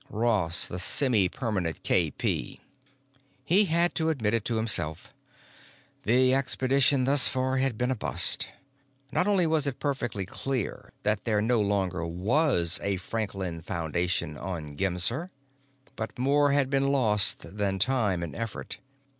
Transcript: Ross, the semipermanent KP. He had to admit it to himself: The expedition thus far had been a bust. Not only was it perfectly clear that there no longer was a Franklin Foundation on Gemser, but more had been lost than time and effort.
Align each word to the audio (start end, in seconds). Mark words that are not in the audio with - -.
Ross, 0.09 0.65
the 0.65 0.79
semipermanent 0.79 1.79
KP. 1.83 2.59
He 3.45 3.65
had 3.65 3.93
to 3.93 4.09
admit 4.09 4.33
it 4.33 4.43
to 4.45 4.55
himself: 4.55 5.13
The 6.05 6.33
expedition 6.33 7.03
thus 7.03 7.27
far 7.27 7.57
had 7.57 7.77
been 7.77 7.91
a 7.91 7.95
bust. 7.95 8.47
Not 9.11 9.27
only 9.27 9.45
was 9.45 9.67
it 9.67 9.79
perfectly 9.79 10.25
clear 10.25 10.91
that 11.03 11.25
there 11.25 11.39
no 11.39 11.61
longer 11.61 12.03
was 12.07 12.79
a 12.81 12.97
Franklin 12.97 13.61
Foundation 13.61 14.39
on 14.39 14.75
Gemser, 14.75 15.29
but 15.95 16.17
more 16.17 16.51
had 16.51 16.71
been 16.71 16.87
lost 16.91 17.55
than 17.55 17.77
time 17.77 18.23
and 18.23 18.35
effort. 18.35 18.79